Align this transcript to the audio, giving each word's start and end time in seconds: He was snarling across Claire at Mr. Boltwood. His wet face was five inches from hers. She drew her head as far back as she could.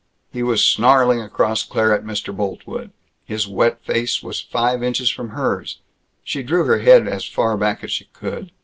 He 0.33 0.41
was 0.41 0.63
snarling 0.63 1.21
across 1.21 1.63
Claire 1.63 1.93
at 1.93 2.03
Mr. 2.03 2.35
Boltwood. 2.35 2.89
His 3.23 3.47
wet 3.47 3.83
face 3.83 4.23
was 4.23 4.41
five 4.41 4.81
inches 4.81 5.11
from 5.11 5.29
hers. 5.29 5.77
She 6.23 6.41
drew 6.41 6.63
her 6.65 6.79
head 6.79 7.07
as 7.07 7.25
far 7.25 7.55
back 7.55 7.83
as 7.83 7.91
she 7.91 8.05
could. 8.05 8.49